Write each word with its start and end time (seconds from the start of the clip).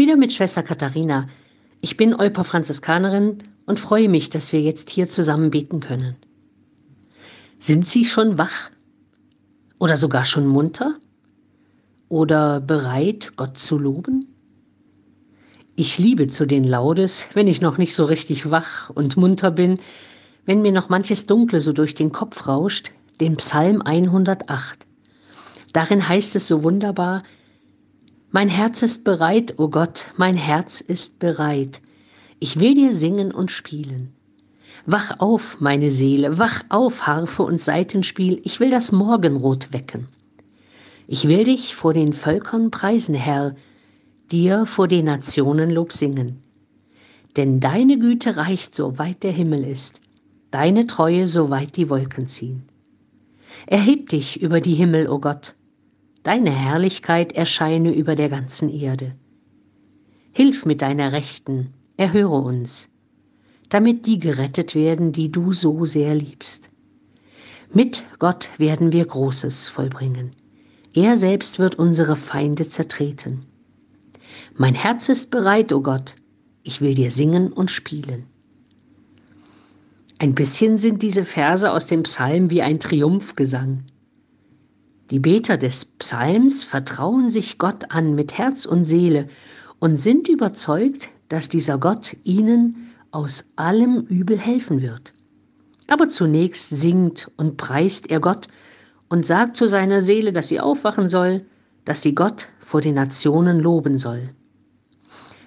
Wieder 0.00 0.16
mit 0.16 0.32
Schwester 0.32 0.62
Katharina. 0.62 1.28
Ich 1.82 1.98
bin 1.98 2.14
Euper 2.14 2.42
Franziskanerin 2.42 3.42
und 3.66 3.78
freue 3.78 4.08
mich, 4.08 4.30
dass 4.30 4.50
wir 4.50 4.62
jetzt 4.62 4.88
hier 4.88 5.10
zusammen 5.10 5.50
beten 5.50 5.80
können. 5.80 6.16
Sind 7.58 7.86
Sie 7.86 8.06
schon 8.06 8.38
wach? 8.38 8.70
Oder 9.78 9.98
sogar 9.98 10.24
schon 10.24 10.46
munter? 10.46 10.96
Oder 12.08 12.60
bereit, 12.60 13.34
Gott 13.36 13.58
zu 13.58 13.76
loben? 13.76 14.34
Ich 15.76 15.98
liebe 15.98 16.28
zu 16.28 16.46
den 16.46 16.64
Laudes, 16.64 17.28
wenn 17.34 17.46
ich 17.46 17.60
noch 17.60 17.76
nicht 17.76 17.94
so 17.94 18.04
richtig 18.04 18.50
wach 18.50 18.88
und 18.88 19.18
munter 19.18 19.50
bin, 19.50 19.80
wenn 20.46 20.62
mir 20.62 20.72
noch 20.72 20.88
manches 20.88 21.26
Dunkle 21.26 21.60
so 21.60 21.74
durch 21.74 21.94
den 21.94 22.10
Kopf 22.10 22.48
rauscht, 22.48 22.90
den 23.20 23.36
Psalm 23.36 23.82
108. 23.82 24.78
Darin 25.74 26.08
heißt 26.08 26.36
es 26.36 26.48
so 26.48 26.62
wunderbar, 26.62 27.22
Mein 28.32 28.48
Herz 28.48 28.82
ist 28.82 29.02
bereit, 29.02 29.54
o 29.58 29.64
oh 29.64 29.68
Gott, 29.70 30.06
mein 30.16 30.36
Herz 30.36 30.80
ist 30.80 31.18
bereit. 31.18 31.82
Ich 32.38 32.60
will 32.60 32.76
dir 32.76 32.92
singen 32.92 33.32
und 33.32 33.50
spielen. 33.50 34.12
Wach 34.86 35.18
auf, 35.18 35.60
meine 35.60 35.90
Seele, 35.90 36.38
wach 36.38 36.62
auf, 36.68 37.08
Harfe 37.08 37.42
und 37.42 37.60
Saitenspiel, 37.60 38.40
ich 38.44 38.60
will 38.60 38.70
das 38.70 38.92
Morgenrot 38.92 39.72
wecken. 39.72 40.06
Ich 41.08 41.26
will 41.26 41.42
dich 41.42 41.74
vor 41.74 41.92
den 41.92 42.12
Völkern 42.12 42.70
preisen, 42.70 43.16
Herr, 43.16 43.56
dir 44.30 44.64
vor 44.64 44.86
den 44.86 45.06
Nationen 45.06 45.68
Lob 45.68 45.92
singen. 45.92 46.40
Denn 47.36 47.58
deine 47.58 47.98
Güte 47.98 48.36
reicht 48.36 48.76
so 48.76 48.96
weit 48.96 49.24
der 49.24 49.32
Himmel 49.32 49.64
ist, 49.64 50.00
deine 50.52 50.86
Treue 50.86 51.26
so 51.26 51.50
weit 51.50 51.76
die 51.76 51.90
Wolken 51.90 52.28
ziehen. 52.28 52.62
Erheb 53.66 54.08
dich 54.08 54.40
über 54.40 54.60
die 54.60 54.74
Himmel, 54.74 55.08
o 55.08 55.14
oh 55.14 55.18
Gott, 55.18 55.56
deine 56.22 56.50
Herrlichkeit 56.50 57.32
erscheine 57.32 57.94
über 57.94 58.14
der 58.16 58.28
ganzen 58.28 58.68
Erde. 58.68 59.14
Hilf 60.32 60.64
mit 60.64 60.82
deiner 60.82 61.12
Rechten, 61.12 61.72
erhöre 61.96 62.36
uns, 62.36 62.88
damit 63.68 64.06
die 64.06 64.18
gerettet 64.18 64.74
werden, 64.74 65.12
die 65.12 65.30
du 65.30 65.52
so 65.52 65.84
sehr 65.84 66.14
liebst. 66.14 66.70
Mit 67.72 68.04
Gott 68.18 68.50
werden 68.58 68.92
wir 68.92 69.04
Großes 69.04 69.68
vollbringen. 69.68 70.32
Er 70.92 71.16
selbst 71.16 71.58
wird 71.58 71.76
unsere 71.78 72.16
Feinde 72.16 72.68
zertreten. 72.68 73.46
Mein 74.56 74.74
Herz 74.74 75.08
ist 75.08 75.30
bereit, 75.30 75.72
o 75.72 75.76
oh 75.76 75.82
Gott, 75.82 76.16
ich 76.62 76.80
will 76.80 76.94
dir 76.94 77.10
singen 77.10 77.52
und 77.52 77.70
spielen. 77.70 78.26
Ein 80.18 80.34
bisschen 80.34 80.76
sind 80.78 81.02
diese 81.02 81.24
Verse 81.24 81.70
aus 81.70 81.86
dem 81.86 82.02
Psalm 82.02 82.50
wie 82.50 82.60
ein 82.60 82.78
Triumphgesang. 82.78 83.84
Die 85.10 85.18
Beter 85.18 85.56
des 85.56 85.86
Psalms 85.86 86.62
vertrauen 86.62 87.30
sich 87.30 87.58
Gott 87.58 87.90
an 87.90 88.14
mit 88.14 88.38
Herz 88.38 88.64
und 88.64 88.84
Seele 88.84 89.26
und 89.80 89.96
sind 89.96 90.28
überzeugt, 90.28 91.10
dass 91.28 91.48
dieser 91.48 91.78
Gott 91.78 92.16
ihnen 92.22 92.92
aus 93.10 93.44
allem 93.56 94.06
Übel 94.06 94.38
helfen 94.38 94.82
wird. 94.82 95.12
Aber 95.88 96.08
zunächst 96.08 96.70
singt 96.70 97.28
und 97.36 97.56
preist 97.56 98.08
er 98.08 98.20
Gott 98.20 98.46
und 99.08 99.26
sagt 99.26 99.56
zu 99.56 99.66
seiner 99.66 100.00
Seele, 100.00 100.32
dass 100.32 100.46
sie 100.46 100.60
aufwachen 100.60 101.08
soll, 101.08 101.44
dass 101.84 102.02
sie 102.02 102.14
Gott 102.14 102.48
vor 102.60 102.80
den 102.80 102.94
Nationen 102.94 103.58
loben 103.58 103.98
soll. 103.98 104.30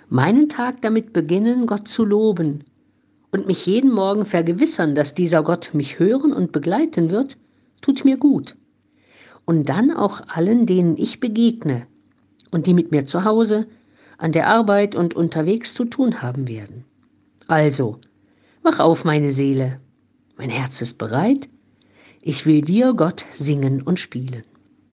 Meinen 0.10 0.50
Tag 0.50 0.82
damit 0.82 1.14
beginnen, 1.14 1.68
Gott 1.68 1.88
zu 1.88 2.04
loben 2.04 2.66
und 3.32 3.48
mich 3.48 3.66
jeden 3.66 3.94
Morgen 3.94 4.26
vergewissern, 4.26 4.94
dass 4.94 5.16
dieser 5.16 5.42
Gott 5.42 5.70
mich 5.74 6.00
hören 6.00 6.34
und 6.34 6.52
begleiten 6.52 7.10
wird, 7.10 7.38
tut 7.82 8.04
mir 8.04 8.18
gut. 8.18 8.58
Und 9.46 9.70
dann 9.70 9.92
auch 9.92 10.22
allen, 10.28 10.66
denen 10.66 10.98
ich 10.98 11.20
begegne 11.20 11.88
und 12.52 12.68
die 12.68 12.74
mit 12.74 12.92
mir 12.92 13.06
zu 13.06 13.26
Hause, 13.26 13.68
an 14.18 14.32
der 14.32 14.48
Arbeit 14.48 14.96
und 14.96 15.16
unterwegs 15.16 15.74
zu 15.74 15.86
tun 15.86 16.22
haben 16.22 16.48
werden. 16.48 16.86
Also, 17.48 18.00
wach 18.62 18.80
auf, 18.80 19.04
meine 19.04 19.32
Seele, 19.32 19.82
mein 20.38 20.50
Herz 20.50 20.82
ist 20.82 20.98
bereit, 20.98 21.50
ich 22.22 22.46
will 22.46 22.62
dir, 22.62 22.94
Gott, 22.94 23.26
singen 23.32 23.82
und 23.82 24.00
spielen. 24.00 24.44